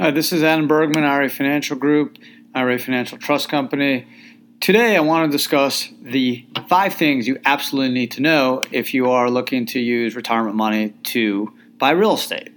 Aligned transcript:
Hi, 0.00 0.12
this 0.12 0.32
is 0.32 0.44
Adam 0.44 0.68
Bergman, 0.68 1.02
IRA 1.02 1.28
Financial 1.28 1.76
Group, 1.76 2.18
IRA 2.54 2.78
Financial 2.78 3.18
Trust 3.18 3.48
Company. 3.48 4.06
Today, 4.60 4.96
I 4.96 5.00
want 5.00 5.28
to 5.28 5.36
discuss 5.36 5.88
the 6.00 6.46
five 6.68 6.94
things 6.94 7.26
you 7.26 7.40
absolutely 7.44 7.92
need 7.92 8.12
to 8.12 8.22
know 8.22 8.62
if 8.70 8.94
you 8.94 9.10
are 9.10 9.28
looking 9.28 9.66
to 9.66 9.80
use 9.80 10.14
retirement 10.14 10.54
money 10.54 10.90
to 11.02 11.52
buy 11.78 11.90
real 11.90 12.14
estate. 12.14 12.52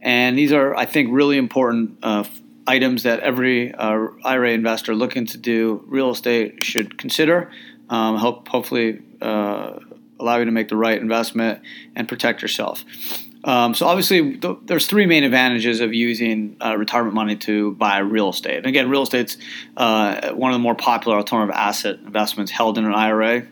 And 0.00 0.36
these 0.36 0.50
are, 0.50 0.74
I 0.74 0.84
think, 0.84 1.10
really 1.12 1.36
important 1.36 1.96
uh, 2.02 2.24
items 2.66 3.04
that 3.04 3.20
every 3.20 3.72
uh, 3.72 4.08
IRA 4.24 4.50
investor 4.50 4.92
looking 4.92 5.26
to 5.26 5.38
do 5.38 5.84
real 5.86 6.10
estate 6.10 6.64
should 6.64 6.98
consider. 6.98 7.52
Um, 7.88 8.18
help 8.18 8.48
hopefully 8.48 9.00
uh, 9.22 9.78
allow 10.18 10.38
you 10.38 10.44
to 10.44 10.50
make 10.50 10.66
the 10.66 10.76
right 10.76 11.00
investment 11.00 11.62
and 11.94 12.08
protect 12.08 12.42
yourself. 12.42 12.84
Um, 13.42 13.74
so 13.74 13.86
obviously, 13.86 14.36
th- 14.36 14.58
there's 14.64 14.86
three 14.86 15.06
main 15.06 15.24
advantages 15.24 15.80
of 15.80 15.94
using 15.94 16.56
uh, 16.62 16.76
retirement 16.76 17.14
money 17.14 17.36
to 17.36 17.72
buy 17.72 17.98
real 17.98 18.28
estate. 18.28 18.58
And 18.58 18.66
again, 18.66 18.90
real 18.90 19.02
estate's 19.02 19.38
uh, 19.76 20.32
one 20.32 20.50
of 20.50 20.54
the 20.54 20.62
more 20.62 20.74
popular 20.74 21.16
alternative 21.16 21.54
asset 21.54 22.00
investments 22.04 22.52
held 22.52 22.76
in 22.76 22.84
an 22.84 22.94
IRA. 22.94 23.46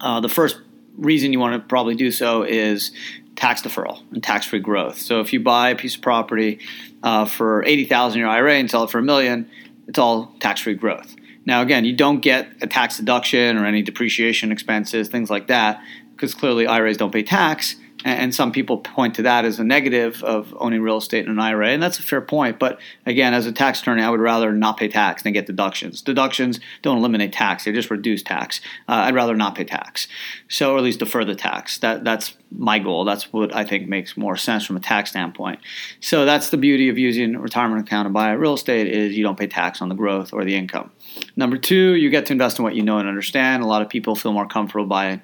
Uh, 0.00 0.20
the 0.20 0.28
first 0.28 0.58
reason 0.96 1.32
you 1.32 1.38
want 1.38 1.60
to 1.60 1.68
probably 1.68 1.94
do 1.94 2.10
so 2.10 2.42
is 2.42 2.92
tax 3.36 3.62
deferral 3.62 4.02
and 4.12 4.22
tax-free 4.22 4.60
growth. 4.60 4.98
So 4.98 5.20
if 5.20 5.32
you 5.32 5.40
buy 5.40 5.70
a 5.70 5.76
piece 5.76 5.96
of 5.96 6.02
property 6.02 6.58
uh, 7.02 7.26
for 7.26 7.62
eighty 7.64 7.84
thousand 7.84 8.20
in 8.20 8.26
your 8.26 8.30
IRA 8.30 8.54
and 8.54 8.70
sell 8.70 8.84
it 8.84 8.90
for 8.90 8.98
a 8.98 9.02
million, 9.02 9.50
it's 9.86 9.98
all 9.98 10.34
tax-free 10.40 10.74
growth. 10.74 11.14
Now, 11.44 11.62
again, 11.62 11.84
you 11.84 11.94
don't 11.94 12.20
get 12.20 12.48
a 12.62 12.66
tax 12.66 12.96
deduction 12.96 13.56
or 13.56 13.66
any 13.66 13.82
depreciation 13.82 14.52
expenses, 14.52 15.08
things 15.08 15.30
like 15.30 15.46
that, 15.48 15.82
because 16.12 16.34
clearly 16.34 16.66
IRAs 16.66 16.96
don't 16.96 17.12
pay 17.12 17.22
tax 17.22 17.76
and 18.04 18.34
some 18.34 18.52
people 18.52 18.78
point 18.78 19.14
to 19.16 19.22
that 19.22 19.44
as 19.44 19.58
a 19.58 19.64
negative 19.64 20.22
of 20.22 20.54
owning 20.58 20.82
real 20.82 20.98
estate 20.98 21.24
in 21.26 21.30
an 21.30 21.38
IRA, 21.38 21.68
and 21.68 21.82
that's 21.82 21.98
a 21.98 22.02
fair 22.02 22.20
point. 22.20 22.58
But 22.58 22.78
again, 23.06 23.34
as 23.34 23.46
a 23.46 23.52
tax 23.52 23.80
attorney, 23.80 24.02
I 24.02 24.10
would 24.10 24.20
rather 24.20 24.52
not 24.52 24.78
pay 24.78 24.88
tax 24.88 25.22
than 25.22 25.32
get 25.32 25.46
deductions. 25.46 26.00
Deductions 26.02 26.60
don't 26.82 26.98
eliminate 26.98 27.32
tax; 27.32 27.64
they 27.64 27.72
just 27.72 27.90
reduce 27.90 28.22
tax. 28.22 28.60
Uh, 28.88 28.92
I'd 28.92 29.14
rather 29.14 29.34
not 29.34 29.54
pay 29.54 29.64
tax, 29.64 30.08
so 30.48 30.74
or 30.74 30.78
at 30.78 30.84
least 30.84 30.98
defer 30.98 31.24
the 31.24 31.34
tax. 31.34 31.78
That 31.78 32.04
that's 32.04 32.34
my 32.50 32.78
goal. 32.78 33.04
That's 33.04 33.32
what 33.32 33.54
I 33.54 33.64
think 33.64 33.88
makes 33.88 34.16
more 34.16 34.36
sense 34.36 34.64
from 34.64 34.76
a 34.76 34.80
tax 34.80 35.10
standpoint. 35.10 35.60
So 36.00 36.24
that's 36.24 36.50
the 36.50 36.56
beauty 36.56 36.88
of 36.88 36.98
using 36.98 37.34
a 37.34 37.40
retirement 37.40 37.86
account 37.86 38.06
to 38.06 38.10
buy 38.10 38.32
real 38.32 38.54
estate 38.54 38.88
is 38.88 39.16
you 39.16 39.22
don't 39.22 39.38
pay 39.38 39.46
tax 39.46 39.80
on 39.80 39.88
the 39.88 39.94
growth 39.94 40.32
or 40.32 40.44
the 40.44 40.56
income. 40.56 40.90
Number 41.36 41.56
two, 41.56 41.94
you 41.94 42.10
get 42.10 42.26
to 42.26 42.32
invest 42.32 42.58
in 42.58 42.64
what 42.64 42.74
you 42.74 42.82
know 42.82 42.98
and 42.98 43.08
understand. 43.08 43.62
A 43.62 43.66
lot 43.66 43.82
of 43.82 43.88
people 43.88 44.14
feel 44.14 44.32
more 44.32 44.46
comfortable 44.46 44.86
buying 44.86 45.22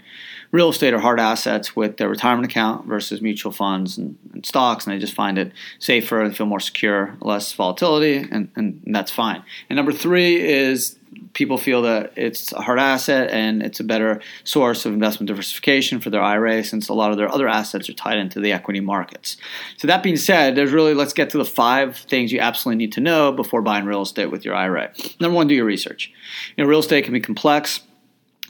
real 0.57 0.71
estate 0.71 0.95
or 0.95 0.99
hard 0.99 1.21
assets 1.21 1.77
with 1.77 1.99
their 1.99 2.09
retirement 2.09 2.51
account 2.51 2.87
versus 2.87 3.21
mutual 3.21 3.53
funds 3.53 3.99
and, 3.99 4.17
and 4.33 4.47
stocks, 4.47 4.87
and 4.87 4.95
they 4.95 4.99
just 4.99 5.13
find 5.13 5.37
it 5.37 5.53
safer 5.79 6.23
and 6.23 6.35
feel 6.35 6.47
more 6.47 6.61
secure, 6.61 7.15
less 7.21 7.53
volatility, 7.53 8.27
and, 8.31 8.49
and 8.57 8.81
that's 8.87 9.11
fine. 9.11 9.43
And 9.69 9.77
number 9.77 9.93
three 9.93 10.41
is 10.41 10.99
people 11.35 11.59
feel 11.59 11.83
that 11.83 12.11
it's 12.17 12.53
a 12.53 12.63
hard 12.63 12.79
asset 12.79 13.31
and 13.31 13.63
it's 13.63 13.81
a 13.81 13.85
better 13.85 14.19
source 14.45 14.87
of 14.87 14.95
investment 14.95 15.29
diversification 15.29 16.01
for 16.01 16.09
their 16.09 16.23
IRA 16.23 16.65
since 16.65 16.89
a 16.89 16.95
lot 16.95 17.11
of 17.11 17.19
their 17.19 17.31
other 17.31 17.49
assets 17.49 17.91
are 17.91 17.95
tied 17.95 18.17
into 18.17 18.41
the 18.41 18.53
equity 18.53 18.81
markets. 18.81 19.37
So 19.77 19.87
that 19.87 20.03
being 20.03 20.17
said, 20.17 20.57
there's 20.57 20.73
really 20.73 20.95
let's 20.95 21.13
get 21.13 21.29
to 21.31 21.39
the 21.39 21.45
five 21.45 21.99
things 21.99 22.33
you 22.33 22.41
absolutely 22.41 22.79
need 22.79 22.93
to 22.93 23.01
know 23.01 23.31
before 23.31 23.61
buying 23.61 23.85
real 23.85 24.01
estate 24.01 24.31
with 24.31 24.43
your 24.43 24.55
IRA. 24.55 24.91
Number 25.21 25.37
one, 25.37 25.49
do 25.49 25.55
your 25.55 25.67
research. 25.67 26.11
You 26.57 26.65
know, 26.65 26.71
real 26.71 26.81
estate 26.81 27.05
can 27.05 27.13
be 27.13 27.21
complex 27.21 27.83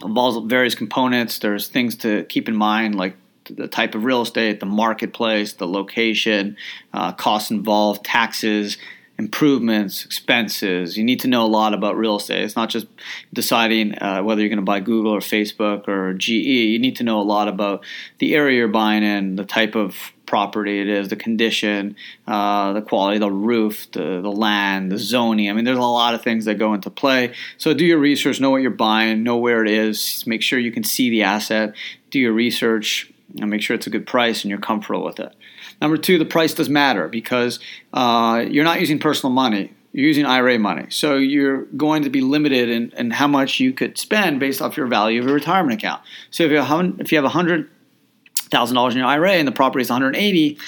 involves 0.02 0.38
various 0.48 0.74
components. 0.74 1.38
There's 1.38 1.68
things 1.68 1.96
to 1.96 2.24
keep 2.24 2.48
in 2.48 2.56
mind, 2.56 2.94
like 2.94 3.16
the 3.44 3.68
type 3.68 3.94
of 3.94 4.04
real 4.04 4.22
estate, 4.22 4.60
the 4.60 4.66
marketplace, 4.66 5.54
the 5.54 5.68
location, 5.68 6.56
uh, 6.92 7.12
costs 7.12 7.50
involved, 7.50 8.04
taxes, 8.04 8.76
improvements, 9.18 10.04
expenses. 10.04 10.96
You 10.96 11.04
need 11.04 11.20
to 11.20 11.28
know 11.28 11.46
a 11.46 11.48
lot 11.48 11.72
about 11.72 11.96
real 11.96 12.16
estate. 12.16 12.42
It's 12.42 12.56
not 12.56 12.68
just 12.68 12.86
deciding 13.32 14.00
uh, 14.02 14.22
whether 14.22 14.40
you're 14.40 14.50
going 14.50 14.58
to 14.58 14.62
buy 14.62 14.80
Google 14.80 15.12
or 15.12 15.20
Facebook 15.20 15.88
or 15.88 16.12
GE. 16.14 16.28
You 16.28 16.78
need 16.78 16.96
to 16.96 17.04
know 17.04 17.20
a 17.20 17.22
lot 17.22 17.48
about 17.48 17.84
the 18.18 18.34
area 18.34 18.58
you're 18.58 18.68
buying 18.68 19.02
in, 19.02 19.36
the 19.36 19.44
type 19.44 19.74
of 19.74 20.12
property 20.26 20.80
it 20.80 20.88
is, 20.88 21.08
the 21.08 21.16
condition, 21.16 21.96
uh, 22.26 22.72
the 22.72 22.82
quality, 22.82 23.18
the 23.18 23.30
roof, 23.30 23.90
the, 23.92 24.20
the 24.20 24.30
land, 24.30 24.90
the 24.92 24.98
zoning. 24.98 25.48
I 25.48 25.52
mean, 25.52 25.64
there's 25.64 25.78
a 25.78 25.82
lot 25.82 26.14
of 26.14 26.22
things 26.22 26.44
that 26.44 26.56
go 26.56 26.74
into 26.74 26.90
play. 26.90 27.32
So 27.58 27.72
do 27.72 27.84
your 27.84 27.98
research, 27.98 28.40
know 28.40 28.50
what 28.50 28.62
you're 28.62 28.70
buying, 28.70 29.22
know 29.22 29.36
where 29.36 29.64
it 29.64 29.70
is, 29.70 30.24
make 30.26 30.42
sure 30.42 30.58
you 30.58 30.72
can 30.72 30.84
see 30.84 31.10
the 31.10 31.22
asset, 31.22 31.74
do 32.10 32.18
your 32.18 32.32
research, 32.32 33.10
and 33.40 33.48
make 33.50 33.62
sure 33.62 33.76
it's 33.76 33.86
a 33.86 33.90
good 33.90 34.06
price 34.06 34.42
and 34.42 34.50
you're 34.50 34.58
comfortable 34.58 35.04
with 35.04 35.20
it. 35.20 35.32
Number 35.80 35.96
two, 35.96 36.18
the 36.18 36.24
price 36.24 36.54
does 36.54 36.68
matter 36.68 37.08
because 37.08 37.58
uh, 37.92 38.44
you're 38.48 38.64
not 38.64 38.80
using 38.80 38.98
personal 38.98 39.32
money. 39.32 39.72
You're 39.92 40.08
using 40.08 40.26
IRA 40.26 40.58
money. 40.58 40.86
So 40.90 41.16
you're 41.16 41.62
going 41.64 42.02
to 42.02 42.10
be 42.10 42.20
limited 42.20 42.68
in, 42.68 42.92
in 42.98 43.10
how 43.10 43.26
much 43.26 43.60
you 43.60 43.72
could 43.72 43.96
spend 43.96 44.40
based 44.40 44.60
off 44.60 44.76
your 44.76 44.86
value 44.86 45.20
of 45.20 45.26
your 45.26 45.34
retirement 45.34 45.80
account. 45.80 46.02
So 46.30 46.44
if 46.44 46.50
you 46.50 46.60
have, 46.60 47.00
if 47.00 47.12
you 47.12 47.22
have 47.22 47.30
$100,000 47.30 48.90
in 48.90 48.96
your 48.96 49.06
IRA 49.06 49.32
and 49.32 49.48
the 49.48 49.52
property 49.52 49.82
is 49.82 49.90
180, 49.90 50.58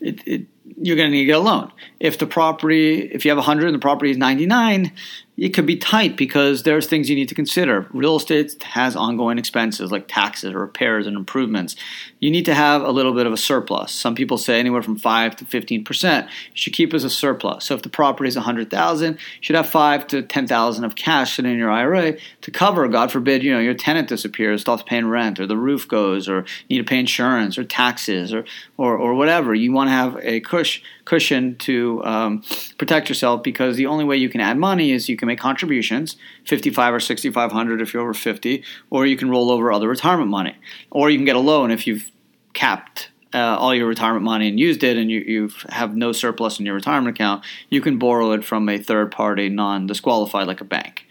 it, 0.00 0.26
it, 0.26 0.46
you're 0.76 0.96
going 0.96 1.08
to 1.08 1.12
need 1.12 1.20
to 1.20 1.26
get 1.26 1.36
a 1.36 1.40
loan. 1.40 1.70
If 2.00 2.18
the 2.18 2.26
property, 2.26 3.00
if 3.00 3.24
you 3.24 3.30
have 3.30 3.38
100 3.38 3.66
and 3.66 3.74
the 3.74 3.80
property 3.80 4.10
is 4.10 4.16
99, 4.16 4.92
it 5.36 5.48
could 5.48 5.66
be 5.66 5.76
tight 5.76 6.16
because 6.16 6.62
there's 6.62 6.86
things 6.86 7.10
you 7.10 7.16
need 7.16 7.28
to 7.28 7.34
consider. 7.34 7.88
Real 7.92 8.16
estate 8.16 8.62
has 8.62 8.94
ongoing 8.94 9.36
expenses 9.36 9.90
like 9.90 10.06
taxes, 10.06 10.54
repairs, 10.54 11.08
and 11.08 11.16
improvements. 11.16 11.74
You 12.20 12.30
need 12.30 12.44
to 12.44 12.54
have 12.54 12.82
a 12.82 12.90
little 12.90 13.12
bit 13.12 13.26
of 13.26 13.32
a 13.32 13.36
surplus. 13.36 13.90
Some 13.90 14.14
people 14.14 14.38
say 14.38 14.60
anywhere 14.60 14.82
from 14.82 14.96
five 14.96 15.34
to 15.36 15.44
fifteen 15.44 15.84
percent. 15.84 16.26
You 16.26 16.56
should 16.56 16.72
keep 16.72 16.94
as 16.94 17.02
a 17.02 17.10
surplus. 17.10 17.64
So 17.64 17.74
if 17.74 17.82
the 17.82 17.88
property 17.88 18.28
is 18.28 18.36
a 18.36 18.42
hundred 18.42 18.70
thousand, 18.70 19.14
you 19.14 19.18
should 19.40 19.56
have 19.56 19.68
five 19.68 20.06
to 20.08 20.22
ten 20.22 20.46
thousand 20.46 20.84
of 20.84 20.94
cash 20.94 21.36
sitting 21.36 21.52
in 21.52 21.58
your 21.58 21.70
IRA 21.70 22.16
to 22.42 22.50
cover. 22.52 22.86
God 22.86 23.10
forbid, 23.10 23.42
you 23.42 23.52
know 23.52 23.58
your 23.58 23.74
tenant 23.74 24.08
disappears, 24.08 24.60
stops 24.60 24.84
paying 24.86 25.06
rent, 25.08 25.40
or 25.40 25.46
the 25.46 25.56
roof 25.56 25.88
goes, 25.88 26.28
or 26.28 26.44
you 26.68 26.76
need 26.76 26.86
to 26.86 26.88
pay 26.88 26.98
insurance, 27.00 27.58
or 27.58 27.64
taxes, 27.64 28.32
or 28.32 28.44
or, 28.76 28.96
or 28.96 29.14
whatever. 29.14 29.52
You 29.52 29.72
want 29.72 29.88
to 29.88 29.92
have 29.92 30.16
a 30.22 30.40
cush, 30.40 30.80
cushion 31.04 31.56
to 31.56 32.04
um, 32.04 32.42
protect 32.78 33.08
yourself 33.08 33.42
because 33.42 33.76
the 33.76 33.86
only 33.86 34.04
way 34.04 34.16
you 34.16 34.28
can 34.28 34.40
add 34.40 34.56
money 34.56 34.92
is 34.92 35.08
you 35.08 35.16
can 35.16 35.23
make 35.26 35.38
contributions, 35.38 36.16
55 36.44 36.94
or 36.94 37.00
6500 37.00 37.80
if 37.80 37.92
you're 37.92 38.02
over 38.02 38.14
50, 38.14 38.62
or 38.90 39.06
you 39.06 39.16
can 39.16 39.30
roll 39.30 39.50
over 39.50 39.72
other 39.72 39.88
retirement 39.88 40.30
money. 40.30 40.56
Or 40.90 41.10
you 41.10 41.18
can 41.18 41.24
get 41.24 41.36
a 41.36 41.40
loan 41.40 41.70
if 41.70 41.86
you've 41.86 42.10
capped 42.52 43.10
uh, 43.34 43.56
all 43.58 43.74
your 43.74 43.88
retirement 43.88 44.24
money 44.24 44.48
and 44.48 44.60
used 44.60 44.84
it 44.84 44.96
and 44.96 45.10
you, 45.10 45.20
you 45.20 45.50
have 45.70 45.96
no 45.96 46.12
surplus 46.12 46.60
in 46.60 46.66
your 46.66 46.74
retirement 46.74 47.16
account, 47.16 47.44
you 47.68 47.80
can 47.80 47.98
borrow 47.98 48.32
it 48.32 48.44
from 48.44 48.68
a 48.68 48.78
third 48.78 49.10
party, 49.10 49.48
non 49.48 49.86
disqualified 49.86 50.46
like 50.46 50.60
a 50.60 50.64
bank. 50.64 51.06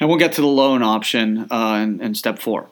And 0.00 0.08
we'll 0.08 0.18
get 0.18 0.32
to 0.32 0.40
the 0.40 0.46
loan 0.46 0.82
option 0.82 1.46
uh, 1.50 1.80
in, 1.82 2.00
in 2.00 2.14
step 2.14 2.38
four 2.38 2.68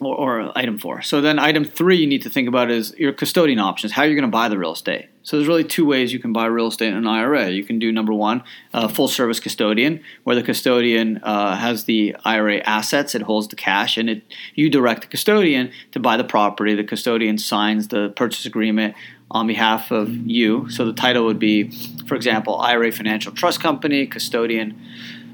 or, 0.00 0.14
or, 0.14 0.58
item 0.58 0.78
four. 0.78 1.02
So 1.02 1.20
then 1.20 1.38
item 1.38 1.64
three 1.64 1.96
you 1.96 2.06
need 2.06 2.22
to 2.22 2.30
think 2.30 2.48
about 2.48 2.70
is 2.70 2.94
your 2.98 3.12
custodian 3.12 3.58
options, 3.58 3.92
how 3.92 4.02
are 4.02 4.06
you're 4.06 4.14
going 4.14 4.22
to 4.22 4.28
buy 4.28 4.48
the 4.48 4.58
real 4.58 4.72
estate. 4.72 5.08
So 5.22 5.36
there's 5.36 5.48
really 5.48 5.64
two 5.64 5.84
ways 5.84 6.12
you 6.12 6.18
can 6.18 6.32
buy 6.32 6.46
real 6.46 6.68
estate 6.68 6.88
in 6.88 6.96
an 6.96 7.06
IRA. 7.06 7.50
You 7.50 7.62
can 7.62 7.78
do 7.78 7.92
number 7.92 8.14
one, 8.14 8.42
full 8.90 9.08
service 9.08 9.40
custodian, 9.40 10.00
where 10.24 10.34
the 10.34 10.42
custodian 10.42 11.18
uh, 11.22 11.56
has 11.56 11.84
the 11.84 12.16
IRA 12.24 12.60
assets, 12.60 13.14
it 13.14 13.22
holds 13.22 13.48
the 13.48 13.56
cash, 13.56 13.98
and 13.98 14.08
it 14.08 14.22
you 14.54 14.70
direct 14.70 15.02
the 15.02 15.06
custodian 15.06 15.70
to 15.92 16.00
buy 16.00 16.16
the 16.16 16.24
property. 16.24 16.74
The 16.74 16.84
custodian 16.84 17.36
signs 17.36 17.88
the 17.88 18.08
purchase 18.16 18.46
agreement 18.46 18.94
on 19.30 19.46
behalf 19.46 19.90
of 19.90 20.08
you. 20.08 20.70
So 20.70 20.86
the 20.86 20.94
title 20.94 21.26
would 21.26 21.38
be, 21.38 21.70
for 22.06 22.14
example, 22.14 22.56
IRA 22.56 22.90
Financial 22.90 23.30
Trust 23.30 23.60
Company, 23.60 24.06
custodian 24.06 24.80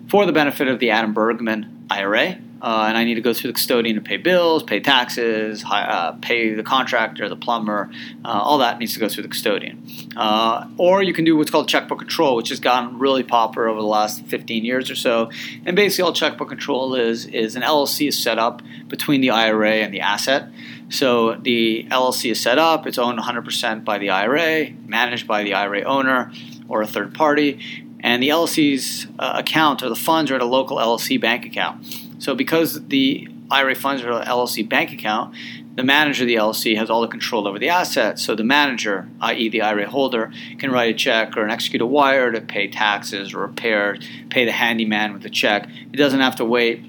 for 0.09 0.27
the 0.27 0.33
benefit 0.33 0.69
of 0.69 0.81
the 0.81 0.91
Adam 0.91 1.13
Bergman 1.13 1.87
IRA 1.91 2.39
uh, 2.65 2.87
and 2.89 2.97
I 2.97 3.05
need 3.05 3.17
to 3.17 3.21
go 3.21 3.35
through 3.35 3.49
the 3.49 3.55
custodian 3.55 3.95
to 3.97 4.01
pay 4.01 4.17
bills, 4.17 4.63
pay 4.63 4.81
taxes, 4.81 5.63
uh, 5.71 6.13
pay 6.23 6.55
the 6.55 6.63
contractor, 6.63 7.29
the 7.29 7.37
plumber, 7.37 7.91
uh, 8.25 8.29
all 8.29 8.57
that 8.59 8.79
needs 8.79 8.95
to 8.95 9.01
go 9.01 9.07
through 9.07 9.25
the 9.25 9.29
custodian. 9.29 9.87
Uh, 10.17 10.67
or 10.79 11.03
you 11.03 11.13
can 11.13 11.27
do 11.27 11.37
what's 11.37 11.51
called 11.51 11.69
checkbook 11.69 11.99
control, 11.99 12.37
which 12.37 12.49
has 12.49 12.61
gotten 12.61 12.99
really 12.99 13.23
popular 13.23 13.69
over 13.69 13.83
the 13.83 13.87
last 13.87 14.25
15 14.25 14.65
years 14.65 14.91
or 14.91 14.94
so. 14.94 15.31
And 15.67 15.77
basically, 15.77 16.05
all 16.05 16.15
checkbook 16.15 16.49
control 16.49 16.94
is 16.94 17.27
is 17.27 17.55
an 17.55 17.61
LLC 17.61 18.09
is 18.09 18.19
set 18.19 18.38
up 18.38 18.62
between 18.88 19.21
the 19.21 19.29
IRA 19.29 19.83
and 19.83 19.93
the 19.93 20.00
asset. 20.00 20.49
So 20.88 21.35
the 21.35 21.87
LLC 21.91 22.31
is 22.31 22.41
set 22.41 22.59
up; 22.59 22.87
it's 22.87 22.97
owned 22.97 23.19
100% 23.19 23.85
by 23.85 23.99
the 23.99 24.09
IRA, 24.09 24.71
managed 24.87 25.27
by 25.27 25.43
the 25.43 25.53
IRA 25.53 25.83
owner 25.83 26.33
or 26.71 26.81
a 26.81 26.87
third 26.87 27.12
party, 27.12 27.61
and 28.00 28.23
the 28.23 28.31
LLC's 28.31 29.06
uh, 29.19 29.35
account 29.37 29.83
or 29.83 29.91
the 29.91 29.97
funds 29.97 30.31
are 30.31 30.37
at 30.37 30.41
a 30.41 30.47
local 30.47 30.79
LLC 30.79 31.21
bank 31.21 31.44
account. 31.44 31.85
So 32.25 32.35
because 32.35 32.87
the 32.87 33.29
IRA 33.50 33.75
funds 33.75 34.03
are 34.03 34.11
an 34.11 34.26
LLC 34.26 34.67
bank 34.67 34.91
account, 34.93 35.35
the 35.75 35.85
manager 35.85 36.23
of 36.23 36.29
the 36.29 36.37
LLC 36.37 36.75
has 36.79 36.88
all 36.88 37.03
the 37.03 37.09
control 37.09 37.47
over 37.47 37.59
the 37.59 37.69
assets. 37.69 38.25
So 38.25 38.35
the 38.35 38.44
manager, 38.44 39.06
i.e., 39.21 39.50
the 39.50 39.61
IRA 39.61 39.87
holder, 39.87 40.32
can 40.59 40.73
write 40.73 40.94
a 40.94 40.97
check 40.97 41.37
or 41.37 41.47
execute 41.47 41.82
a 41.82 41.87
wire 41.87 42.32
to 42.32 42.41
pay 42.41 42.69
taxes 42.69 43.35
or 43.35 43.41
repair, 43.41 43.99
pay 44.31 44.47
the 44.47 44.53
handyman 44.53 45.12
with 45.12 45.23
the 45.23 45.29
check. 45.29 45.69
He 45.69 45.99
doesn't 45.99 46.21
have 46.21 46.37
to 46.37 46.47
wait 46.47 46.82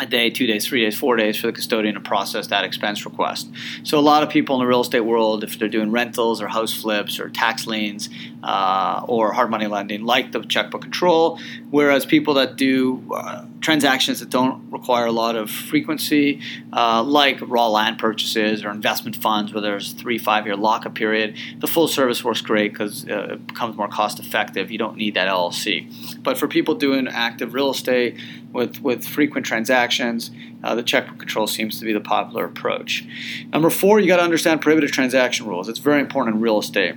a 0.00 0.06
day, 0.06 0.30
two 0.30 0.46
days, 0.46 0.66
three 0.66 0.82
days, 0.82 0.96
four 0.96 1.16
days 1.16 1.36
for 1.36 1.46
the 1.46 1.52
custodian 1.52 1.94
to 1.94 2.00
process 2.00 2.46
that 2.46 2.64
expense 2.64 3.04
request. 3.04 3.50
So 3.82 3.98
a 3.98 4.00
lot 4.00 4.22
of 4.22 4.30
people 4.30 4.56
in 4.56 4.60
the 4.60 4.66
real 4.66 4.80
estate 4.80 5.00
world, 5.00 5.44
if 5.44 5.58
they're 5.58 5.68
doing 5.68 5.90
rentals 5.90 6.40
or 6.40 6.48
house 6.48 6.72
flips 6.72 7.20
or 7.20 7.28
tax 7.28 7.66
liens 7.66 8.08
uh, 8.42 9.04
or 9.06 9.32
hard 9.32 9.50
money 9.50 9.66
lending, 9.66 10.04
like 10.04 10.32
the 10.32 10.42
checkbook 10.42 10.82
control. 10.82 11.38
Whereas 11.70 12.06
people 12.06 12.34
that 12.34 12.56
do 12.56 13.04
uh, 13.14 13.44
transactions 13.60 14.20
that 14.20 14.30
don't 14.30 14.70
require 14.70 15.06
a 15.06 15.12
lot 15.12 15.36
of 15.36 15.50
frequency, 15.50 16.40
uh, 16.72 17.02
like 17.02 17.38
raw 17.42 17.68
land 17.68 17.98
purchases 17.98 18.64
or 18.64 18.70
investment 18.70 19.16
funds 19.16 19.52
where 19.52 19.60
there's 19.60 19.92
three, 19.92 20.18
five 20.18 20.46
year 20.46 20.56
lockup 20.56 20.94
period, 20.94 21.36
the 21.58 21.66
full 21.66 21.88
service 21.88 22.24
works 22.24 22.40
great 22.40 22.72
because 22.72 23.08
uh, 23.08 23.32
it 23.32 23.46
becomes 23.46 23.76
more 23.76 23.88
cost 23.88 24.18
effective. 24.18 24.70
You 24.70 24.78
don't 24.78 24.96
need 24.96 25.14
that 25.14 25.28
LLC. 25.28 26.22
But 26.22 26.38
for 26.38 26.48
people 26.48 26.74
doing 26.74 27.06
active 27.08 27.54
real 27.54 27.70
estate, 27.70 28.18
with, 28.52 28.80
with 28.82 29.06
frequent 29.06 29.46
transactions, 29.46 30.30
uh, 30.62 30.74
the 30.74 30.82
checkbook 30.82 31.18
control 31.18 31.46
seems 31.46 31.78
to 31.78 31.84
be 31.84 31.92
the 31.92 32.00
popular 32.00 32.44
approach. 32.44 33.04
Number 33.52 33.70
four, 33.70 34.00
you 34.00 34.08
got 34.08 34.16
to 34.16 34.22
understand 34.22 34.60
prohibited 34.60 34.92
transaction 34.92 35.46
rules. 35.46 35.68
It's 35.68 35.78
very 35.78 36.00
important 36.00 36.36
in 36.36 36.42
real 36.42 36.58
estate. 36.58 36.96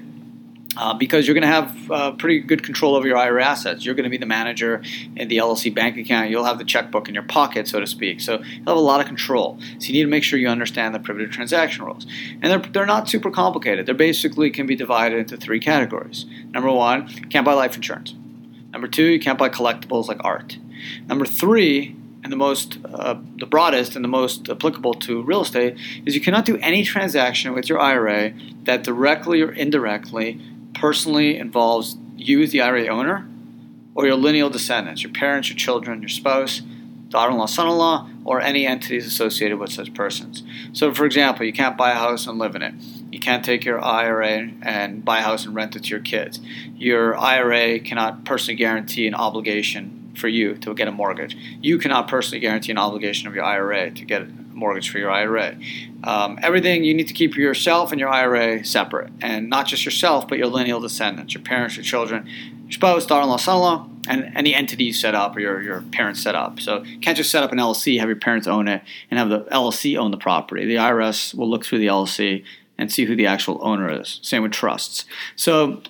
Uh, 0.76 0.94
because 0.94 1.28
you're 1.28 1.36
going 1.36 1.44
to 1.44 1.48
have 1.48 1.92
uh, 1.92 2.12
pretty 2.14 2.40
good 2.40 2.64
control 2.64 2.96
over 2.96 3.08
your 3.08 3.18
IRA 3.18 3.46
assets. 3.46 3.86
You're 3.86 3.94
going 3.94 4.06
to 4.06 4.10
be 4.10 4.18
the 4.18 4.26
manager 4.26 4.82
in 5.16 5.28
the 5.28 5.38
LLC 5.38 5.74
bank 5.74 5.98
account. 5.98 6.32
You'll 6.32 6.46
have 6.46 6.58
the 6.58 6.66
checkbook 6.66 7.08
in 7.08 7.14
your 7.14 7.24
pocket, 7.24 7.68
so 7.68 7.80
to 7.80 7.86
speak. 7.86 8.22
So 8.22 8.40
you'll 8.42 8.66
have 8.66 8.78
a 8.78 8.80
lot 8.80 9.00
of 9.00 9.06
control. 9.06 9.60
So 9.78 9.88
you 9.88 9.94
need 9.94 10.04
to 10.04 10.10
make 10.10 10.24
sure 10.24 10.40
you 10.40 10.48
understand 10.48 10.96
the 10.96 11.00
prohibited 11.00 11.32
transaction 11.32 11.86
rules. 11.86 12.08
And 12.42 12.52
they're, 12.52 12.72
they're 12.72 12.86
not 12.88 13.08
super 13.08 13.30
complicated. 13.30 13.86
They 13.86 13.94
basically 13.94 14.50
can 14.50 14.66
be 14.66 14.76
divided 14.76 15.20
into 15.20 15.38
three 15.38 15.60
categories. 15.60 16.26
Number 16.52 16.72
one, 16.72 17.08
you 17.10 17.28
can't 17.28 17.46
buy 17.46 17.54
life 17.54 17.76
insurance. 17.76 18.16
Number 18.72 18.88
two, 18.88 19.06
you 19.06 19.20
can't 19.20 19.38
buy 19.38 19.50
collectibles 19.50 20.08
like 20.08 20.24
art. 20.24 20.58
Number 21.08 21.26
three, 21.26 21.96
and 22.24 22.32
the 22.32 22.38
most, 22.38 22.80
uh, 22.86 23.16
the 23.38 23.46
broadest 23.46 23.96
and 23.96 24.04
the 24.04 24.10
most 24.10 24.50
applicable 24.50 24.96
to 24.96 25.22
real 25.22 25.42
estate, 25.42 25.78
is 26.06 26.16
you 26.16 26.22
cannot 26.22 26.46
do 26.46 26.58
any 26.58 26.84
transaction 26.84 27.54
with 27.54 27.70
your 27.70 27.80
IRA 27.80 28.34
that 28.64 28.84
directly 28.84 29.42
or 29.42 29.52
indirectly 29.52 30.42
personally 30.84 31.38
involves 31.38 31.96
you 32.18 32.46
the 32.46 32.60
IRA 32.60 32.88
owner 32.88 33.26
or 33.96 34.06
your 34.06 34.18
lineal 34.18 34.50
descendants, 34.50 35.02
your 35.02 35.14
parents, 35.14 35.48
your 35.48 35.58
children, 35.58 36.02
your 36.02 36.10
spouse, 36.10 36.60
daughter-in-law, 37.08 37.46
son-in-law, 37.46 38.10
or 38.26 38.42
any 38.42 38.68
entities 38.68 39.08
associated 39.08 39.58
with 39.58 39.72
such 39.72 39.94
persons. 39.94 40.44
So, 40.74 40.94
for 40.94 41.06
example, 41.06 41.46
you 41.46 41.54
can't 41.54 41.78
buy 41.78 41.92
a 41.92 41.96
house 41.96 42.28
and 42.28 42.38
live 42.38 42.54
in 42.58 42.62
it. 42.62 42.74
You 43.14 43.22
can't 43.22 43.46
take 43.46 43.64
your 43.64 43.82
IRA 43.82 44.52
and 44.62 45.06
buy 45.06 45.20
a 45.20 45.22
house 45.22 45.46
and 45.46 45.56
rent 45.56 45.74
it 45.78 45.86
to 45.86 45.90
your 45.90 46.02
kids. 46.02 46.42
Your 46.76 47.18
IRA 47.18 47.80
cannot 47.80 48.26
personally 48.26 48.58
guarantee 48.58 49.08
an 49.08 49.16
obligation 49.16 50.12
for 50.18 50.28
you 50.28 50.58
to 50.58 50.74
get 50.74 50.90
a 50.90 50.92
mortgage. 50.92 51.38
You 51.62 51.78
cannot 51.78 52.10
personally 52.10 52.42
guarantee 52.42 52.74
an 52.74 52.78
obligation 52.78 53.30
of 53.30 53.36
your 53.36 53.46
IRA 53.46 53.90
to 53.90 54.04
get 54.04 54.24
mortgage 54.54 54.90
for 54.90 54.98
your 54.98 55.12
IRA. 55.12 55.58
Um, 56.04 56.40
everything 56.42 56.84
you 56.84 56.94
need 56.94 57.08
to 57.08 57.14
keep 57.14 57.36
yourself 57.36 57.92
and 57.92 58.00
your 58.00 58.10
IRA 58.10 58.64
separate, 58.66 59.12
and 59.22 59.50
not 59.50 59.68
just 59.68 59.86
yourself, 59.86 60.28
but 60.28 60.38
your 60.38 60.48
lineal 60.48 60.80
descendants, 60.80 61.34
your 61.34 61.44
parents, 61.44 61.76
your 61.76 61.84
children, 61.84 62.28
your 62.64 62.72
spouse, 62.72 63.06
daughter-in-law, 63.06 63.38
son-in-law, 63.38 63.90
and 64.08 64.32
any 64.36 64.54
entity 64.54 64.86
you 64.86 64.94
set 64.94 65.16
up 65.16 65.36
or 65.36 65.40
your, 65.40 65.62
your 65.62 65.82
parents 65.82 66.22
set 66.22 66.36
up. 66.36 66.60
So 66.60 66.84
you 66.84 67.00
can't 67.00 67.18
just 67.18 67.32
set 67.32 67.44
up 67.44 67.52
an 67.52 67.58
LLC, 67.58 68.00
have 68.00 68.10
your 68.10 68.18
parents 68.18 68.48
own 68.48 68.68
it, 68.68 68.82
and 69.10 69.18
have 69.18 69.30
the 69.30 69.42
LLC 69.46 69.98
own 69.98 70.12
the 70.12 70.18
property. 70.18 70.66
The 70.66 70.76
IRS 70.76 71.34
will 71.34 71.50
look 71.50 71.66
through 71.66 71.80
the 71.80 71.88
LLC 71.88 72.44
and 72.78 72.92
see 72.92 73.06
who 73.06 73.16
the 73.16 73.26
actual 73.26 73.60
owner 73.62 74.02
is. 74.02 74.20
Same 74.22 74.44
with 74.44 74.52
trusts. 74.52 75.06
So 75.36 75.82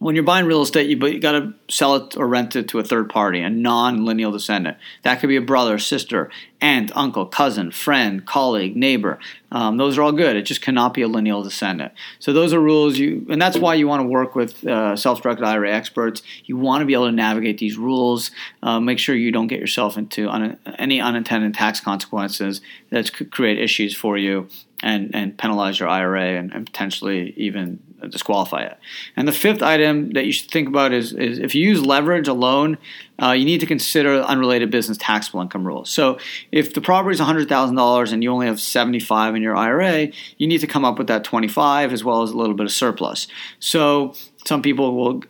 when 0.00 0.14
you're 0.14 0.24
buying 0.24 0.46
real 0.46 0.62
estate, 0.62 0.88
you, 0.88 0.96
you 1.06 1.20
got 1.20 1.32
to 1.32 1.52
sell 1.68 1.94
it 1.94 2.16
or 2.16 2.26
rent 2.26 2.56
it 2.56 2.68
to 2.68 2.78
a 2.78 2.82
third 2.82 3.10
party, 3.10 3.40
a 3.40 3.50
non-lineal 3.50 4.32
descendant. 4.32 4.78
That 5.02 5.20
could 5.20 5.28
be 5.28 5.36
a 5.36 5.42
brother, 5.42 5.78
sister, 5.78 6.30
aunt, 6.58 6.90
uncle, 6.96 7.26
cousin, 7.26 7.70
friend, 7.70 8.24
colleague, 8.24 8.76
neighbor. 8.76 9.18
Um, 9.52 9.76
those 9.76 9.98
are 9.98 10.02
all 10.02 10.12
good. 10.12 10.36
It 10.36 10.42
just 10.42 10.62
cannot 10.62 10.94
be 10.94 11.02
a 11.02 11.08
lineal 11.08 11.42
descendant. 11.42 11.92
So 12.18 12.32
those 12.32 12.54
are 12.54 12.60
rules 12.60 12.96
you, 12.96 13.26
and 13.28 13.40
that's 13.40 13.58
why 13.58 13.74
you 13.74 13.86
want 13.86 14.00
to 14.00 14.08
work 14.08 14.34
with 14.34 14.66
uh, 14.66 14.96
self-directed 14.96 15.44
IRA 15.44 15.70
experts. 15.70 16.22
You 16.46 16.56
want 16.56 16.80
to 16.80 16.86
be 16.86 16.94
able 16.94 17.06
to 17.06 17.12
navigate 17.12 17.58
these 17.58 17.76
rules. 17.76 18.30
Uh, 18.62 18.80
make 18.80 18.98
sure 18.98 19.14
you 19.14 19.30
don't 19.30 19.48
get 19.48 19.60
yourself 19.60 19.98
into 19.98 20.30
un- 20.30 20.58
any 20.78 20.98
unintended 20.98 21.52
tax 21.52 21.78
consequences 21.78 22.62
that 22.88 23.12
could 23.12 23.30
create 23.30 23.58
issues 23.58 23.94
for 23.94 24.16
you 24.16 24.48
and, 24.82 25.14
and 25.14 25.36
penalize 25.36 25.78
your 25.78 25.90
IRA 25.90 26.38
and, 26.38 26.54
and 26.54 26.64
potentially 26.64 27.34
even 27.36 27.80
disqualify 28.08 28.62
it. 28.62 28.78
And 29.16 29.26
the 29.26 29.32
fifth 29.32 29.62
item 29.62 30.10
that 30.12 30.24
you 30.24 30.32
should 30.32 30.50
think 30.50 30.68
about 30.68 30.92
is, 30.92 31.12
is 31.12 31.38
if 31.38 31.54
you 31.54 31.66
use 31.66 31.84
leverage 31.84 32.28
alone, 32.28 32.78
uh, 33.22 33.32
you 33.32 33.44
need 33.44 33.60
to 33.60 33.66
consider 33.66 34.20
unrelated 34.22 34.70
business 34.70 34.98
taxable 34.98 35.40
income 35.40 35.66
rules. 35.66 35.90
So 35.90 36.18
if 36.52 36.72
the 36.74 36.80
property 36.80 37.14
is 37.14 37.20
$100,000 37.20 38.12
and 38.12 38.22
you 38.22 38.32
only 38.32 38.46
have 38.46 38.60
75 38.60 39.34
in 39.34 39.42
your 39.42 39.56
IRA, 39.56 40.08
you 40.38 40.46
need 40.46 40.60
to 40.60 40.66
come 40.66 40.84
up 40.84 40.98
with 40.98 41.08
that 41.08 41.24
25 41.24 41.92
as 41.92 42.02
well 42.02 42.22
as 42.22 42.30
a 42.30 42.36
little 42.36 42.54
bit 42.54 42.66
of 42.66 42.72
surplus. 42.72 43.26
So 43.58 44.14
some 44.46 44.62
people 44.62 44.94
will 44.94 45.22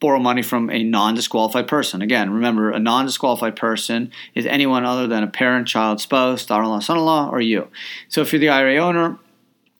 borrow 0.00 0.18
money 0.18 0.42
from 0.42 0.70
a 0.70 0.82
non-disqualified 0.82 1.68
person. 1.68 2.02
Again, 2.02 2.30
remember, 2.30 2.70
a 2.70 2.78
non-disqualified 2.78 3.54
person 3.54 4.10
is 4.34 4.46
anyone 4.46 4.84
other 4.84 5.06
than 5.06 5.22
a 5.22 5.26
parent, 5.26 5.68
child, 5.68 6.00
spouse, 6.00 6.44
daughter-in-law, 6.46 6.80
son-in-law, 6.80 7.28
or 7.30 7.40
you. 7.40 7.68
So 8.08 8.22
if 8.22 8.32
you're 8.32 8.40
the 8.40 8.48
IRA 8.48 8.76
owner, 8.78 9.18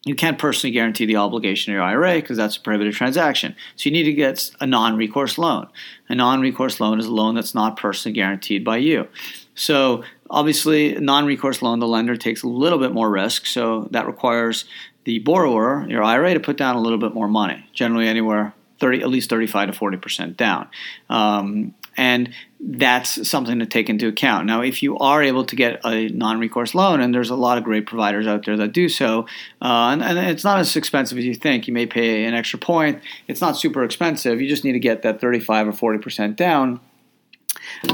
you 0.03 0.15
can't 0.15 0.39
personally 0.39 0.71
guarantee 0.71 1.05
the 1.05 1.17
obligation 1.17 1.71
of 1.71 1.75
your 1.75 1.83
IRA 1.83 2.15
because 2.15 2.37
that's 2.37 2.57
a 2.57 2.61
prohibited 2.61 2.93
transaction. 2.93 3.55
So 3.75 3.87
you 3.87 3.91
need 3.93 4.03
to 4.03 4.13
get 4.13 4.49
a 4.59 4.65
non 4.65 4.97
recourse 4.97 5.37
loan. 5.37 5.67
A 6.09 6.15
non 6.15 6.41
recourse 6.41 6.79
loan 6.79 6.99
is 6.99 7.05
a 7.05 7.13
loan 7.13 7.35
that's 7.35 7.53
not 7.53 7.77
personally 7.77 8.15
guaranteed 8.15 8.65
by 8.65 8.77
you. 8.77 9.07
So 9.53 10.03
obviously, 10.29 10.95
non 10.95 11.25
recourse 11.25 11.61
loan, 11.61 11.79
the 11.79 11.87
lender 11.87 12.15
takes 12.17 12.41
a 12.41 12.47
little 12.47 12.79
bit 12.79 12.93
more 12.93 13.09
risk. 13.11 13.45
So 13.45 13.87
that 13.91 14.07
requires 14.07 14.65
the 15.03 15.19
borrower, 15.19 15.85
your 15.87 16.03
IRA, 16.03 16.33
to 16.33 16.39
put 16.39 16.57
down 16.57 16.75
a 16.75 16.81
little 16.81 16.99
bit 16.99 17.13
more 17.13 17.27
money, 17.27 17.67
generally 17.73 18.07
anywhere 18.07 18.53
30, 18.79 19.01
at 19.01 19.09
least 19.09 19.29
35 19.29 19.71
to 19.71 19.79
40% 19.79 20.35
down. 20.35 20.67
Um, 21.09 21.75
and 21.95 22.33
that's 22.63 23.27
something 23.27 23.59
to 23.59 23.65
take 23.65 23.89
into 23.89 24.07
account. 24.07 24.45
Now, 24.45 24.61
if 24.61 24.83
you 24.83 24.97
are 24.99 25.23
able 25.23 25.45
to 25.45 25.55
get 25.55 25.81
a 25.83 26.09
non 26.09 26.39
recourse 26.39 26.75
loan, 26.75 27.01
and 27.01 27.13
there's 27.13 27.29
a 27.29 27.35
lot 27.35 27.57
of 27.57 27.63
great 27.63 27.87
providers 27.87 28.27
out 28.27 28.45
there 28.45 28.55
that 28.57 28.71
do 28.71 28.87
so, 28.87 29.25
uh, 29.61 29.89
and, 29.91 30.03
and, 30.03 30.19
it's 30.19 30.43
not 30.43 30.59
as 30.59 30.75
expensive 30.75 31.17
as 31.17 31.25
you 31.25 31.33
think, 31.33 31.67
you 31.67 31.73
may 31.73 31.85
pay 31.85 32.25
an 32.25 32.33
extra 32.33 32.59
point. 32.59 33.01
It's 33.27 33.41
not 33.41 33.57
super 33.57 33.83
expensive. 33.83 34.39
You 34.39 34.47
just 34.47 34.63
need 34.63 34.73
to 34.73 34.79
get 34.79 35.01
that 35.01 35.19
35 35.19 35.69
or 35.69 35.97
40% 35.97 36.35
down. 36.35 36.79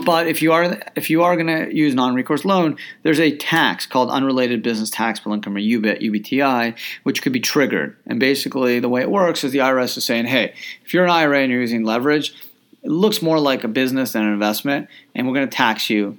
But 0.06 0.28
if 0.28 0.42
you 0.42 0.54
are 0.54 0.78
if 0.96 1.10
you 1.10 1.24
are 1.24 1.36
going 1.36 1.48
to 1.48 1.76
use 1.76 1.94
non-recourse 1.94 2.46
loan, 2.46 2.78
there's 3.04 3.20
a 3.20 3.36
tax 3.36 3.86
called 3.86 4.10
unrelated 4.10 4.62
business 4.62 4.90
taxable 4.90 5.34
income 5.34 5.56
or 5.56 5.60
UBIT 5.60 6.02
UBTI, 6.02 6.78
which 7.04 7.22
could 7.22 7.34
be 7.34 7.40
triggered. 7.40 7.96
And 8.06 8.20
basically, 8.20 8.80
the 8.80 8.90
way 8.90 9.02
it 9.02 9.10
works 9.10 9.44
is 9.44 9.52
the 9.52 9.60
IRS 9.60 9.98
is 9.98 10.04
saying, 10.04 10.26
hey, 10.26 10.54
if 10.84 10.94
you're 10.94 11.06
an 11.06 11.10
IRA 11.10 11.40
and 11.42 11.52
you're 11.52 11.62
using 11.62 11.84
leverage, 11.84 12.34
it 12.88 12.92
looks 12.92 13.22
more 13.22 13.38
like 13.38 13.66
a 13.66 13.68
business 13.68 14.14
than 14.14 14.24
an 14.24 14.32
investment, 14.32 14.88
and 15.14 15.28
we're 15.28 15.34
going 15.34 15.50
to 15.50 15.56
tax 15.56 15.90
you 15.90 16.18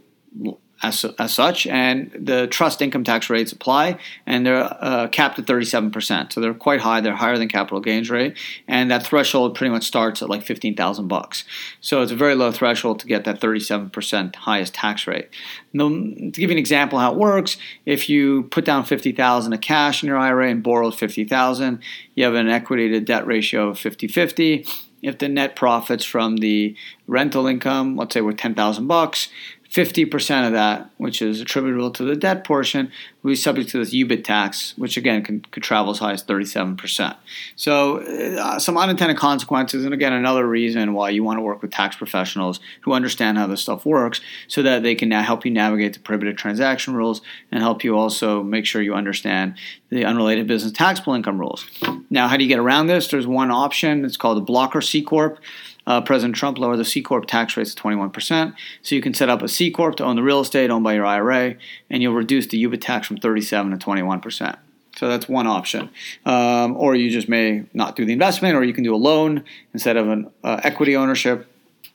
as, 0.82 1.04
as 1.18 1.34
such. 1.34 1.66
And 1.66 2.10
the 2.18 2.46
trust 2.46 2.80
income 2.82 3.04
tax 3.04 3.28
rates 3.30 3.52
apply, 3.52 3.98
and 4.26 4.46
they're 4.46 4.62
uh, 4.62 5.08
capped 5.08 5.38
at 5.38 5.46
37%. 5.46 6.32
So 6.32 6.40
they're 6.40 6.54
quite 6.54 6.80
high. 6.80 7.00
They're 7.00 7.16
higher 7.16 7.38
than 7.38 7.48
capital 7.48 7.80
gains 7.80 8.10
rate, 8.10 8.36
and 8.66 8.90
that 8.90 9.04
threshold 9.04 9.54
pretty 9.54 9.70
much 9.70 9.84
starts 9.84 10.22
at 10.22 10.28
like 10.28 10.42
15,000 10.42 11.08
bucks. 11.08 11.44
So 11.80 12.02
it's 12.02 12.12
a 12.12 12.16
very 12.16 12.34
low 12.34 12.52
threshold 12.52 13.00
to 13.00 13.06
get 13.06 13.24
that 13.24 13.40
37% 13.40 14.36
highest 14.36 14.74
tax 14.74 15.06
rate. 15.06 15.28
Now, 15.72 15.88
to 15.88 16.30
give 16.30 16.50
you 16.50 16.52
an 16.52 16.58
example 16.58 16.98
how 16.98 17.12
it 17.12 17.18
works, 17.18 17.56
if 17.84 18.08
you 18.08 18.44
put 18.44 18.64
down 18.64 18.84
50,000 18.84 19.52
of 19.52 19.60
cash 19.60 20.02
in 20.02 20.08
your 20.08 20.18
IRA 20.18 20.50
and 20.50 20.62
borrowed 20.62 20.94
50,000, 20.94 21.80
you 22.14 22.24
have 22.24 22.34
an 22.34 22.48
equity 22.48 22.88
to 22.90 23.00
debt 23.00 23.26
ratio 23.26 23.68
of 23.68 23.76
50-50 23.76 24.66
if 25.02 25.18
the 25.18 25.28
net 25.28 25.54
profits 25.54 26.04
from 26.04 26.38
the 26.38 26.74
rental 27.06 27.46
income, 27.46 27.96
let's 27.96 28.14
say, 28.14 28.20
were 28.20 28.32
ten 28.32 28.54
thousand 28.54 28.86
bucks, 28.86 29.28
50% 29.70 30.46
of 30.46 30.52
that, 30.52 30.90
which 30.96 31.20
is 31.20 31.42
attributable 31.42 31.90
to 31.90 32.02
the 32.02 32.16
debt 32.16 32.42
portion, 32.42 32.90
will 33.22 33.32
be 33.32 33.36
subject 33.36 33.68
to 33.70 33.78
this 33.78 33.94
UBIT 33.94 34.24
tax, 34.24 34.72
which 34.78 34.96
again 34.96 35.22
can, 35.22 35.40
could 35.50 35.62
travel 35.62 35.90
as 35.90 35.98
high 35.98 36.12
as 36.12 36.24
37%. 36.24 37.16
So, 37.54 37.98
uh, 37.98 38.58
some 38.58 38.78
unintended 38.78 39.18
consequences, 39.18 39.84
and 39.84 39.92
again, 39.92 40.14
another 40.14 40.48
reason 40.48 40.94
why 40.94 41.10
you 41.10 41.22
want 41.22 41.36
to 41.36 41.42
work 41.42 41.60
with 41.60 41.70
tax 41.70 41.96
professionals 41.96 42.60
who 42.80 42.92
understand 42.94 43.36
how 43.36 43.46
this 43.46 43.60
stuff 43.60 43.84
works 43.84 44.22
so 44.46 44.62
that 44.62 44.82
they 44.82 44.94
can 44.94 45.10
now 45.10 45.22
help 45.22 45.44
you 45.44 45.50
navigate 45.50 45.92
the 45.92 46.00
prohibited 46.00 46.38
transaction 46.38 46.94
rules 46.94 47.20
and 47.52 47.62
help 47.62 47.84
you 47.84 47.98
also 47.98 48.42
make 48.42 48.64
sure 48.64 48.80
you 48.80 48.94
understand 48.94 49.54
the 49.90 50.04
unrelated 50.04 50.46
business 50.46 50.72
taxable 50.72 51.12
income 51.12 51.38
rules. 51.38 51.66
Now, 52.08 52.28
how 52.28 52.38
do 52.38 52.42
you 52.42 52.48
get 52.48 52.58
around 52.58 52.86
this? 52.86 53.08
There's 53.08 53.26
one 53.26 53.50
option, 53.50 54.06
it's 54.06 54.16
called 54.16 54.38
a 54.38 54.42
blocker 54.42 54.80
C 54.80 55.02
Corp 55.02 55.38
uh, 55.88 56.02
President 56.02 56.36
Trump 56.36 56.58
lowered 56.58 56.76
the 56.76 56.84
C 56.84 57.00
Corp 57.00 57.26
tax 57.26 57.56
rates 57.56 57.74
to 57.74 57.82
21%. 57.82 58.54
So 58.82 58.94
you 58.94 59.00
can 59.00 59.14
set 59.14 59.30
up 59.30 59.42
a 59.42 59.48
C 59.48 59.70
Corp 59.70 59.96
to 59.96 60.04
own 60.04 60.16
the 60.16 60.22
real 60.22 60.40
estate 60.40 60.70
owned 60.70 60.84
by 60.84 60.92
your 60.92 61.06
IRA, 61.06 61.56
and 61.88 62.02
you'll 62.02 62.14
reduce 62.14 62.46
the 62.46 62.62
UBIT 62.62 62.82
tax 62.82 63.06
from 63.06 63.16
37 63.16 63.76
to 63.76 63.84
21%. 63.84 64.58
So 64.96 65.08
that's 65.08 65.28
one 65.28 65.46
option. 65.46 65.88
Um, 66.26 66.76
or 66.76 66.94
you 66.94 67.10
just 67.10 67.28
may 67.28 67.64
not 67.72 67.96
do 67.96 68.04
the 68.04 68.12
investment, 68.12 68.54
or 68.54 68.64
you 68.64 68.74
can 68.74 68.84
do 68.84 68.94
a 68.94 68.96
loan 68.96 69.44
instead 69.72 69.96
of 69.96 70.08
an 70.08 70.30
uh, 70.44 70.60
equity 70.62 70.94
ownership. 70.94 71.46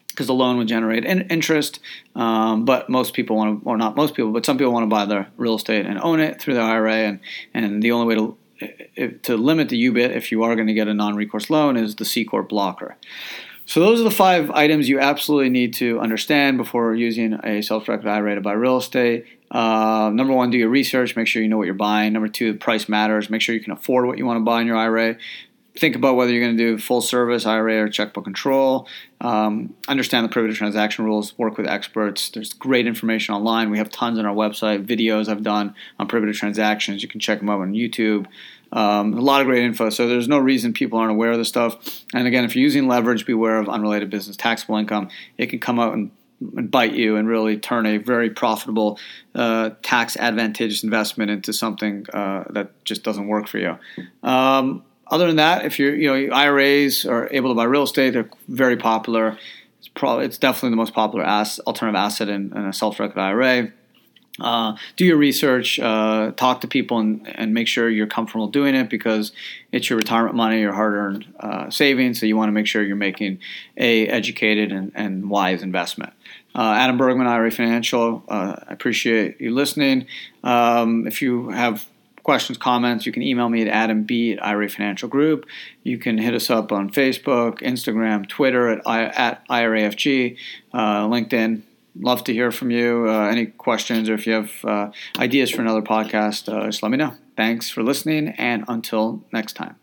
because 0.08 0.28
the 0.28 0.34
loan 0.34 0.58
would 0.58 0.68
generate 0.68 1.06
in- 1.06 1.28
interest. 1.30 1.80
Um, 2.16 2.66
but 2.66 2.90
most 2.90 3.14
people 3.14 3.36
want 3.36 3.64
to, 3.64 3.70
or 3.70 3.78
not 3.78 3.96
most 3.96 4.16
people, 4.16 4.32
but 4.32 4.46
some 4.46 4.58
people 4.58 4.74
want 4.74 4.84
to 4.84 4.88
buy 4.88 5.06
their 5.06 5.28
real 5.38 5.56
estate 5.56 5.86
and 5.86 6.00
own 6.00 6.20
it 6.20 6.42
through 6.42 6.56
their 6.56 6.64
IRA. 6.64 6.96
And, 6.96 7.20
and 7.54 7.84
the 7.84 7.92
only 7.92 8.08
way 8.08 8.16
to 8.16 8.38
to 9.24 9.36
limit 9.36 9.70
the 9.70 9.90
UBIT 9.90 10.16
if 10.16 10.32
you 10.32 10.44
are 10.44 10.56
going 10.56 10.68
to 10.68 10.74
get 10.74 10.88
a 10.88 10.94
non-recourse 10.94 11.50
loan 11.50 11.76
is 11.76 11.96
the 11.96 12.06
C 12.06 12.24
corp 12.24 12.50
blocker. 12.50 12.96
So 13.66 13.80
those 13.80 14.02
are 14.02 14.04
the 14.04 14.12
five 14.12 14.52
items 14.52 14.90
you 14.90 15.00
absolutely 15.00 15.50
need 15.50 15.74
to 15.76 16.00
understand 16.00 16.58
before 16.58 16.94
using 16.94 17.34
a 17.46 17.62
self-directed 17.62 18.08
IRA 18.08 18.36
to 18.36 18.42
buy 18.42 18.54
real 18.54 18.78
estate. 18.78 19.26
Uh, 19.50 20.12
number 20.14 20.34
one, 20.34 20.50
do 20.50 20.58
your 20.58 20.70
research. 20.70 21.16
Make 21.16 21.28
sure 21.28 21.42
you 21.42 21.48
know 21.48 21.58
what 21.58 21.66
you're 21.66 21.74
buying. 21.74 22.14
Number 22.14 22.28
two, 22.28 22.54
the 22.54 22.60
price 22.60 22.90
matters. 22.90 23.30
Make 23.30 23.42
sure 23.42 23.56
you 23.56 23.62
can 23.62 23.74
afford 23.74 24.06
what 24.06 24.18
you 24.18 24.26
want 24.26 24.38
to 24.38 24.44
buy 24.44 24.62
in 24.62 24.68
your 24.68 24.78
IRA 24.78 25.18
think 25.78 25.96
about 25.96 26.16
whether 26.16 26.32
you're 26.32 26.44
going 26.44 26.58
to 26.58 26.64
do 26.64 26.78
full 26.78 27.02
service 27.02 27.46
IRA 27.46 27.84
or 27.84 27.90
checkbook 27.90 28.24
control. 28.24 28.88
Um, 29.24 29.74
understand 29.88 30.26
the 30.26 30.30
privilege 30.30 30.58
transaction 30.58 31.06
rules. 31.06 31.38
Work 31.38 31.58
with 31.58 31.66
experts. 31.68 32.30
There's 32.30 32.54
great 32.54 32.86
information 32.86 33.34
online. 33.34 33.70
We 33.70 33.78
have 33.78 33.90
tons 33.90 34.20
on 34.20 34.26
our 34.26 34.36
website. 34.36 34.86
Videos 34.86 35.30
I've 35.30 35.44
done 35.44 35.74
on 35.98 36.08
privilege 36.08 36.40
transactions. 36.40 37.02
You 37.02 37.08
can 37.08 37.20
check 37.20 37.40
them 37.40 37.50
out 37.50 37.62
on 37.62 37.74
YouTube. 37.74 38.28
Um, 38.74 39.14
a 39.14 39.22
lot 39.22 39.40
of 39.40 39.48
great 39.48 39.64
info. 39.64 39.90
So 39.90 40.08
there's 40.08 40.28
no 40.28 40.40
reason 40.40 40.74
people 40.74 41.00
aren't 41.00 41.12
aware 41.12 41.32
of 41.32 41.38
this 41.38 41.48
stuff. 41.48 42.04
And 42.14 42.28
again, 42.28 42.44
if 42.44 42.56
you're 42.56 42.64
using 42.64 42.88
leverage, 42.88 43.26
beware 43.26 43.60
of 43.60 43.70
unrelated 43.70 44.10
business 44.10 44.36
taxable 44.36 44.78
income. 44.78 45.10
It 45.38 45.48
can 45.48 45.60
come 45.60 45.80
out 45.80 45.94
and 45.94 46.12
and 46.58 46.70
bite 46.70 46.94
you 46.94 47.16
and 47.16 47.28
really 47.28 47.58
turn 47.58 47.86
a 47.86 47.98
very 47.98 48.30
profitable, 48.30 49.00
uh, 49.34 49.72
tax 49.82 50.18
advantageous 50.18 50.84
investment 50.84 51.32
into 51.32 51.54
something 51.54 52.06
uh, 52.14 52.44
that 52.50 52.84
just 52.84 53.04
doesn't 53.04 53.28
work 53.28 53.48
for 53.48 53.60
you. 53.60 53.78
Um, 54.24 54.84
other 55.14 55.28
than 55.28 55.36
that, 55.36 55.64
if 55.64 55.78
you're 55.78 55.96
you 55.96 56.08
know 56.08 56.36
IRAs 56.36 57.06
are 57.06 57.30
able 57.32 57.52
to 57.52 57.56
buy 57.56 57.66
real 57.66 57.84
estate, 57.84 58.14
they're 58.14 58.30
very 58.48 58.76
popular. 58.76 59.38
It's 59.78 59.88
probably 59.88 60.26
it's 60.26 60.40
definitely 60.40 60.72
the 60.72 60.78
most 60.78 60.94
popular 60.94 61.24
ass, 61.24 61.60
alternative 61.60 62.00
asset 62.00 62.30
in, 62.30 62.52
in 62.52 62.66
a 62.66 62.74
self-directed 62.74 63.20
IRA. 63.20 63.72
Uh, 64.40 64.76
do 64.96 65.06
your 65.06 65.18
research, 65.18 65.80
uh, 65.80 66.32
talk 66.32 66.62
to 66.62 66.68
people, 66.68 66.98
and, 66.98 67.30
and 67.38 67.54
make 67.54 67.68
sure 67.68 67.88
you're 67.88 68.08
comfortable 68.08 68.48
doing 68.48 68.74
it 68.74 68.90
because 68.90 69.32
it's 69.72 69.88
your 69.92 69.98
retirement 69.98 70.36
money, 70.36 70.62
your 70.62 70.74
hard-earned 70.74 71.32
uh, 71.40 71.70
savings. 71.70 72.20
So 72.20 72.26
you 72.26 72.36
want 72.36 72.48
to 72.48 72.54
make 72.54 72.66
sure 72.66 72.82
you're 72.82 72.96
making 72.96 73.38
a 73.78 74.08
educated 74.08 74.72
and, 74.72 74.92
and 74.96 75.30
wise 75.30 75.62
investment. 75.62 76.14
Uh, 76.56 76.74
Adam 76.76 76.98
Bergman, 76.98 77.28
IRA 77.28 77.52
Financial. 77.52 78.24
Uh, 78.28 78.56
I 78.68 78.74
appreciate 78.74 79.40
you 79.40 79.54
listening. 79.54 80.08
Um, 80.44 81.06
if 81.06 81.22
you 81.22 81.50
have 81.50 81.88
questions, 82.24 82.58
comments, 82.58 83.06
you 83.06 83.12
can 83.12 83.22
email 83.22 83.50
me 83.50 83.62
at 83.62 83.68
adamb 83.68 84.04
at 84.34 84.44
IRA 84.44 84.70
Financial 84.70 85.08
Group. 85.08 85.46
You 85.84 85.98
can 85.98 86.18
hit 86.18 86.34
us 86.34 86.50
up 86.50 86.72
on 86.72 86.90
Facebook, 86.90 87.62
Instagram, 87.62 88.28
Twitter 88.28 88.70
at, 88.70 88.88
at 88.88 89.48
IRAFG, 89.48 90.38
uh, 90.74 91.08
LinkedIn. 91.08 91.62
Love 92.00 92.24
to 92.24 92.34
hear 92.34 92.52
from 92.52 92.72
you. 92.72 93.08
Uh, 93.08 93.28
any 93.28 93.46
questions 93.46 94.10
or 94.10 94.16
if 94.16 94.26
you 94.26 94.34
have 94.34 94.52
uh, 94.66 94.92
ideas 95.20 95.52
for 95.52 95.62
another 95.62 95.84
podcast, 95.84 96.52
uh, 96.52 96.66
just 96.66 96.82
let 96.82 96.90
me 96.90 96.98
know. 96.98 97.14
Thanks 97.38 97.70
for 97.70 97.84
listening, 97.84 98.30
and 98.30 98.64
until 98.68 99.24
next 99.32 99.54
time. 99.54 99.83